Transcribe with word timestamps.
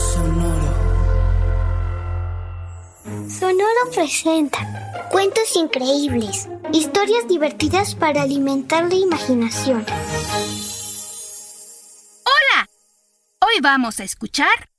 Sonoro. 0.00 0.74
Sonoro 3.28 3.90
presenta 3.94 5.08
cuentos 5.10 5.54
increíbles, 5.56 6.48
historias 6.72 7.28
divertidas 7.28 7.94
para 7.94 8.22
alimentar 8.22 8.88
la 8.88 8.94
imaginación. 8.94 9.84
¡Hola! 12.24 12.68
Hoy 13.40 13.60
vamos 13.60 14.00
a 14.00 14.04
escuchar 14.04 14.70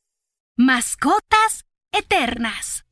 Mascotas 0.58 1.66
Eternas. 1.92 2.86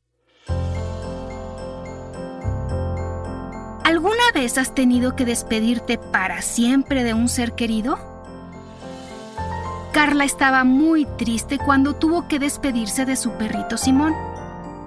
¿Alguna 3.84 4.30
vez 4.32 4.56
has 4.56 4.72
tenido 4.72 5.16
que 5.16 5.24
despedirte 5.24 5.98
para 5.98 6.42
siempre 6.42 7.02
de 7.02 7.12
un 7.12 7.28
ser 7.28 7.56
querido? 7.56 8.09
Carla 9.92 10.24
estaba 10.24 10.62
muy 10.62 11.04
triste 11.04 11.58
cuando 11.58 11.94
tuvo 11.94 12.28
que 12.28 12.38
despedirse 12.38 13.04
de 13.04 13.16
su 13.16 13.32
perrito 13.32 13.76
Simón. 13.76 14.14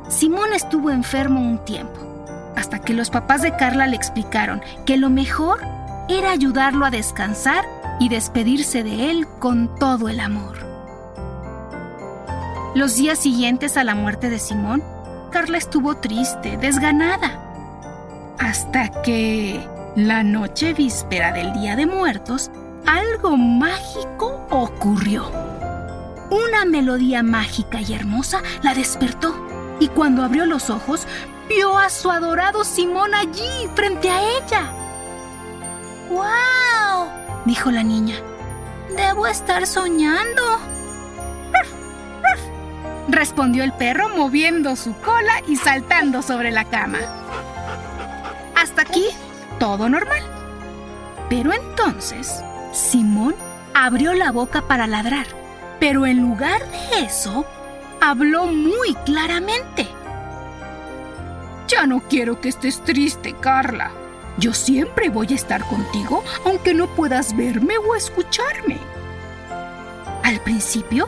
Simón 0.07 0.53
estuvo 0.53 0.91
enfermo 0.91 1.41
un 1.41 1.63
tiempo, 1.65 1.99
hasta 2.55 2.79
que 2.79 2.93
los 2.93 3.09
papás 3.09 3.41
de 3.41 3.55
Carla 3.55 3.85
le 3.85 3.97
explicaron 3.97 4.61
que 4.85 4.95
lo 4.95 5.09
mejor 5.09 5.59
era 6.07 6.31
ayudarlo 6.31 6.85
a 6.85 6.89
descansar 6.89 7.65
y 7.99 8.07
despedirse 8.07 8.83
de 8.83 9.11
él 9.11 9.27
con 9.39 9.75
todo 9.75 10.07
el 10.07 10.21
amor. 10.21 10.57
Los 12.73 12.95
días 12.95 13.19
siguientes 13.19 13.75
a 13.75 13.83
la 13.83 13.95
muerte 13.95 14.29
de 14.29 14.39
Simón, 14.39 14.83
Carla 15.31 15.57
estuvo 15.57 15.97
triste, 15.97 16.57
desganada, 16.57 18.35
hasta 18.39 19.01
que 19.01 19.67
la 19.95 20.23
noche 20.23 20.73
víspera 20.73 21.33
del 21.33 21.53
Día 21.53 21.75
de 21.75 21.87
Muertos, 21.87 22.51
algo 22.85 23.37
mágico 23.37 24.45
ocurrió. 24.49 25.29
Una 26.29 26.65
melodía 26.65 27.23
mágica 27.23 27.81
y 27.81 27.93
hermosa 27.93 28.41
la 28.61 28.73
despertó 28.73 29.35
y 29.79 29.87
cuando 29.89 30.23
abrió 30.23 30.45
los 30.45 30.69
ojos 30.69 31.07
vio 31.47 31.77
a 31.77 31.89
su 31.89 32.09
adorado 32.09 32.63
Simón 32.63 33.13
allí 33.13 33.69
frente 33.75 34.09
a 34.09 34.21
ella. 34.21 34.71
¡Wow! 36.09 37.09
dijo 37.45 37.71
la 37.71 37.83
niña. 37.83 38.15
Debo 38.95 39.27
estar 39.27 39.65
soñando. 39.67 40.41
Respondió 43.07 43.63
el 43.63 43.73
perro 43.73 44.09
moviendo 44.09 44.75
su 44.75 44.93
cola 44.97 45.41
y 45.47 45.55
saltando 45.55 46.21
sobre 46.21 46.51
la 46.51 46.65
cama. 46.65 46.99
Hasta 48.55 48.83
aquí, 48.83 49.05
todo 49.59 49.89
normal. 49.89 50.21
Pero 51.29 51.51
entonces, 51.51 52.43
Simón 52.73 53.35
abrió 53.75 54.15
la 54.15 54.31
boca 54.31 54.63
para 54.63 54.87
ladrar, 54.87 55.27
pero 55.79 56.07
en 56.07 56.21
lugar 56.21 56.59
de 56.71 57.05
eso, 57.05 57.45
habló 58.01 58.47
muy 58.47 58.95
claramente. 59.05 59.87
Ya 61.67 61.85
no 61.85 62.01
quiero 62.01 62.41
que 62.41 62.49
estés 62.49 62.83
triste, 62.83 63.35
Carla. 63.39 63.91
Yo 64.39 64.53
siempre 64.53 65.09
voy 65.09 65.27
a 65.31 65.35
estar 65.35 65.63
contigo, 65.65 66.23
aunque 66.45 66.73
no 66.73 66.87
puedas 66.87 67.37
verme 67.37 67.77
o 67.77 67.93
escucharme. 67.93 68.79
Al 70.23 70.39
principio, 70.39 71.07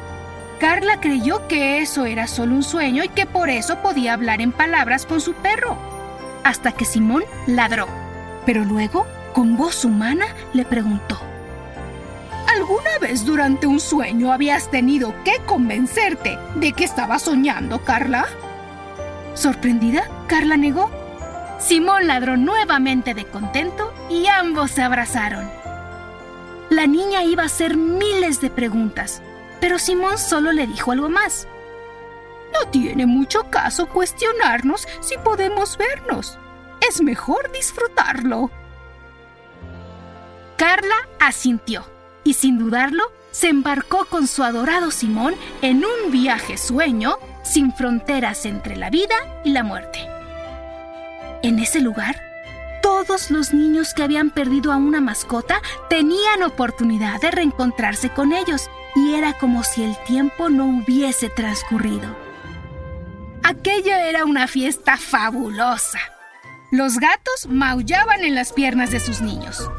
Carla 0.59 0.99
creyó 0.99 1.47
que 1.47 1.81
eso 1.81 2.05
era 2.05 2.27
solo 2.27 2.53
un 2.53 2.63
sueño 2.63 3.03
y 3.03 3.09
que 3.09 3.25
por 3.25 3.49
eso 3.49 3.81
podía 3.81 4.13
hablar 4.13 4.39
en 4.39 4.51
palabras 4.51 5.07
con 5.07 5.19
su 5.19 5.33
perro, 5.33 5.77
hasta 6.43 6.73
que 6.73 6.85
Simón 6.85 7.23
ladró. 7.47 7.87
Pero 8.45 8.63
luego, 8.63 9.07
con 9.33 9.57
voz 9.57 9.83
humana, 9.83 10.27
le 10.53 10.63
preguntó, 10.63 11.19
¿Alguna 12.67 12.97
vez 12.99 13.23
durante 13.23 13.67
un 13.67 13.79
sueño 13.79 14.33
habías 14.33 14.71
tenido 14.71 15.13
que 15.23 15.37
convencerte 15.45 16.39
de 16.55 16.73
que 16.73 16.83
estabas 16.83 17.21
soñando, 17.21 17.83
Carla? 17.83 18.25
Sorprendida, 19.35 20.09
Carla 20.25 20.57
negó. 20.57 20.89
Simón 21.59 22.07
ladró 22.07 22.37
nuevamente 22.37 23.13
de 23.13 23.25
contento 23.25 23.93
y 24.09 24.25
ambos 24.25 24.71
se 24.71 24.81
abrazaron. 24.81 25.47
La 26.71 26.87
niña 26.87 27.23
iba 27.23 27.43
a 27.43 27.45
hacer 27.45 27.77
miles 27.77 28.41
de 28.41 28.49
preguntas, 28.49 29.21
pero 29.61 29.77
Simón 29.77 30.17
solo 30.17 30.51
le 30.51 30.65
dijo 30.65 30.91
algo 30.91 31.07
más. 31.07 31.47
No 32.51 32.67
tiene 32.71 33.05
mucho 33.05 33.43
caso 33.51 33.85
cuestionarnos 33.85 34.87
si 35.01 35.19
podemos 35.19 35.77
vernos. 35.77 36.39
Es 36.89 36.99
mejor 36.99 37.51
disfrutarlo. 37.51 38.49
Carla 40.57 40.95
asintió 41.19 41.94
y 42.25 42.33
sin 42.33 42.57
dudarlo 42.57 43.03
se 43.31 43.47
embarcó 43.47 44.05
con 44.05 44.27
su 44.27 44.43
adorado 44.43 44.91
Simón 44.91 45.35
en 45.61 45.85
un 45.85 46.11
viaje 46.11 46.57
sueño 46.57 47.17
sin 47.43 47.71
fronteras 47.71 48.45
entre 48.45 48.75
la 48.75 48.89
vida 48.89 49.15
y 49.45 49.51
la 49.51 49.63
muerte. 49.63 49.99
En 51.41 51.59
ese 51.59 51.79
lugar, 51.79 52.19
todos 52.81 53.31
los 53.31 53.53
niños 53.53 53.93
que 53.93 54.03
habían 54.03 54.31
perdido 54.31 54.71
a 54.71 54.77
una 54.77 54.99
mascota 54.99 55.61
tenían 55.89 56.43
oportunidad 56.43 57.21
de 57.21 57.31
reencontrarse 57.31 58.09
con 58.09 58.33
ellos 58.33 58.69
y 58.95 59.13
era 59.13 59.33
como 59.33 59.63
si 59.63 59.83
el 59.83 59.95
tiempo 60.05 60.49
no 60.49 60.65
hubiese 60.65 61.29
transcurrido. 61.29 62.15
Aquello 63.43 63.93
era 63.95 64.25
una 64.25 64.47
fiesta 64.47 64.97
fabulosa. 64.97 65.99
Los 66.71 66.97
gatos 66.97 67.47
maullaban 67.47 68.23
en 68.23 68.33
las 68.33 68.53
piernas 68.53 68.89
de 68.89 68.99
sus 68.99 69.21
niños. 69.21 69.69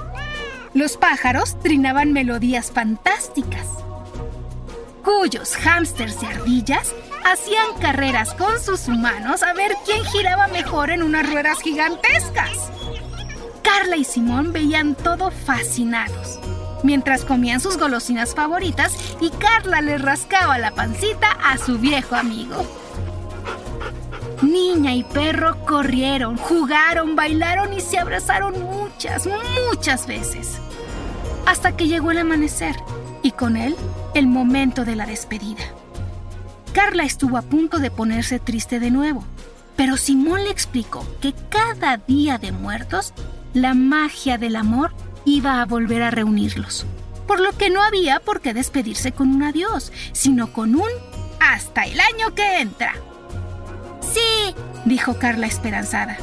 Los 0.76 0.98
pájaros 0.98 1.58
trinaban 1.60 2.12
melodías 2.12 2.70
fantásticas. 2.70 3.66
Cuyos 5.02 5.56
hámsters 5.56 6.22
y 6.22 6.26
ardillas 6.26 6.94
hacían 7.24 7.78
carreras 7.80 8.34
con 8.34 8.60
sus 8.60 8.86
humanos 8.86 9.42
a 9.42 9.54
ver 9.54 9.72
quién 9.86 10.04
giraba 10.04 10.48
mejor 10.48 10.90
en 10.90 11.02
unas 11.02 11.32
ruedas 11.32 11.62
gigantescas. 11.62 12.70
Carla 13.62 13.96
y 13.96 14.04
Simón 14.04 14.52
veían 14.52 14.94
todo 14.96 15.30
fascinados, 15.30 16.40
mientras 16.82 17.24
comían 17.24 17.60
sus 17.60 17.78
golosinas 17.78 18.34
favoritas 18.34 18.92
y 19.18 19.30
Carla 19.30 19.80
le 19.80 19.96
rascaba 19.96 20.58
la 20.58 20.72
pancita 20.72 21.38
a 21.42 21.56
su 21.56 21.78
viejo 21.78 22.16
amigo. 22.16 22.66
Niña 24.42 24.92
y 24.94 25.04
perro 25.04 25.56
corrieron, 25.64 26.36
jugaron, 26.36 27.16
bailaron 27.16 27.72
y 27.72 27.80
se 27.80 27.98
abrazaron 27.98 28.62
muchas, 28.62 29.26
muchas 29.26 30.06
veces. 30.06 30.60
Hasta 31.46 31.76
que 31.76 31.88
llegó 31.88 32.10
el 32.10 32.18
amanecer 32.18 32.76
y 33.22 33.30
con 33.30 33.56
él 33.56 33.76
el 34.14 34.26
momento 34.26 34.84
de 34.84 34.96
la 34.96 35.06
despedida. 35.06 35.62
Carla 36.72 37.04
estuvo 37.04 37.38
a 37.38 37.42
punto 37.42 37.78
de 37.78 37.90
ponerse 37.90 38.38
triste 38.38 38.80
de 38.80 38.90
nuevo, 38.90 39.24
pero 39.76 39.96
Simón 39.96 40.44
le 40.44 40.50
explicó 40.50 41.06
que 41.20 41.34
cada 41.48 41.96
día 41.96 42.38
de 42.38 42.52
muertos 42.52 43.14
la 43.54 43.74
magia 43.74 44.36
del 44.36 44.56
amor 44.56 44.92
iba 45.24 45.62
a 45.62 45.64
volver 45.64 46.02
a 46.02 46.10
reunirlos, 46.10 46.84
por 47.26 47.40
lo 47.40 47.52
que 47.56 47.70
no 47.70 47.82
había 47.82 48.20
por 48.20 48.40
qué 48.40 48.52
despedirse 48.52 49.12
con 49.12 49.30
un 49.34 49.42
adiós, 49.42 49.92
sino 50.12 50.52
con 50.52 50.74
un 50.74 50.88
hasta 51.40 51.84
el 51.84 51.98
año 52.00 52.34
que 52.34 52.60
entra. 52.60 52.94
Sí, 54.00 54.54
dijo 54.84 55.18
Carla 55.18 55.46
esperanzada. 55.46 56.18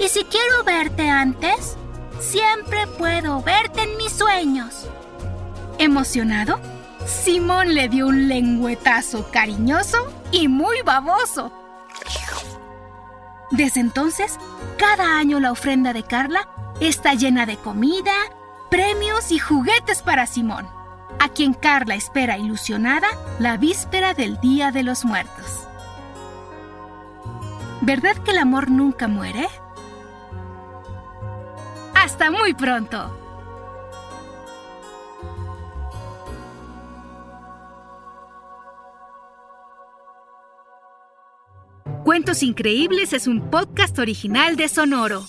¿Y 0.00 0.08
si 0.08 0.24
quiero 0.24 0.62
verte 0.64 1.08
antes? 1.08 1.76
Siempre 2.20 2.86
puedo 2.98 3.42
verte 3.42 3.82
en 3.82 3.96
mis 3.96 4.12
sueños. 4.12 4.86
Emocionado, 5.78 6.58
Simón 7.06 7.74
le 7.74 7.88
dio 7.88 8.08
un 8.08 8.28
lengüetazo 8.28 9.30
cariñoso 9.30 9.98
y 10.32 10.48
muy 10.48 10.82
baboso. 10.84 11.52
Desde 13.50 13.80
entonces, 13.80 14.38
cada 14.76 15.16
año 15.16 15.40
la 15.40 15.52
ofrenda 15.52 15.92
de 15.92 16.02
Carla 16.02 16.48
está 16.80 17.14
llena 17.14 17.46
de 17.46 17.56
comida, 17.56 18.12
premios 18.68 19.30
y 19.30 19.38
juguetes 19.38 20.02
para 20.02 20.26
Simón, 20.26 20.68
a 21.18 21.28
quien 21.28 21.54
Carla 21.54 21.94
espera 21.94 22.36
ilusionada 22.36 23.08
la 23.38 23.56
víspera 23.56 24.12
del 24.12 24.38
Día 24.40 24.70
de 24.70 24.82
los 24.82 25.04
Muertos. 25.04 25.66
¿Verdad 27.80 28.16
que 28.18 28.32
el 28.32 28.38
amor 28.38 28.70
nunca 28.70 29.08
muere? 29.08 29.48
Hasta 32.08 32.30
muy 32.30 32.54
pronto. 32.54 33.14
Cuentos 42.02 42.42
Increíbles 42.42 43.12
es 43.12 43.26
un 43.26 43.50
podcast 43.50 43.98
original 43.98 44.56
de 44.56 44.70
Sonoro. 44.70 45.26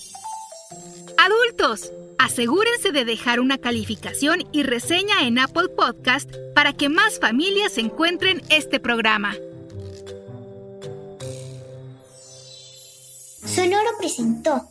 Adultos, 1.18 1.92
asegúrense 2.18 2.92
de 2.92 3.04
dejar 3.04 3.40
una 3.40 3.58
calificación 3.58 4.48
y 4.50 4.62
reseña 4.62 5.26
en 5.26 5.38
Apple 5.38 5.68
Podcast 5.76 6.34
para 6.54 6.72
que 6.72 6.88
más 6.88 7.20
familias 7.20 7.76
encuentren 7.76 8.40
este 8.48 8.80
programa. 8.80 9.34
Sonoro 13.44 13.90
presentó 13.98 14.70